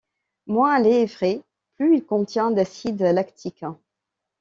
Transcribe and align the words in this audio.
Moins 0.47 0.77
un 0.77 0.79
lait 0.79 1.01
est 1.03 1.07
frais, 1.07 1.43
plus 1.75 1.97
il 1.97 2.03
contient 2.03 2.49
d'acide 2.49 3.03
lactique. 3.03 3.63